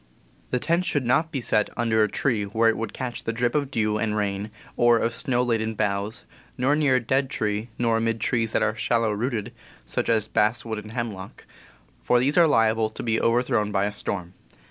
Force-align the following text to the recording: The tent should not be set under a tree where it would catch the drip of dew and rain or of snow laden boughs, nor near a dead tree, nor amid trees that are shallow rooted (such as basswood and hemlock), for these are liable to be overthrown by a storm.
The 0.49 0.57
tent 0.57 0.85
should 0.85 1.05
not 1.05 1.31
be 1.31 1.41
set 1.41 1.69
under 1.77 2.01
a 2.01 2.09
tree 2.09 2.45
where 2.45 2.67
it 2.69 2.75
would 2.75 2.91
catch 2.91 3.23
the 3.23 3.31
drip 3.31 3.53
of 3.53 3.69
dew 3.69 3.99
and 3.99 4.17
rain 4.17 4.49
or 4.75 4.97
of 4.97 5.13
snow 5.13 5.43
laden 5.43 5.75
boughs, 5.75 6.25
nor 6.57 6.75
near 6.75 6.95
a 6.95 6.99
dead 6.99 7.29
tree, 7.29 7.69
nor 7.77 7.97
amid 7.97 8.19
trees 8.19 8.51
that 8.53 8.63
are 8.63 8.75
shallow 8.75 9.11
rooted 9.11 9.53
(such 9.85 10.09
as 10.09 10.27
basswood 10.27 10.79
and 10.79 10.93
hemlock), 10.93 11.45
for 12.01 12.19
these 12.19 12.35
are 12.35 12.47
liable 12.47 12.89
to 12.89 13.03
be 13.03 13.21
overthrown 13.21 13.71
by 13.71 13.85
a 13.85 13.91
storm. 13.91 14.33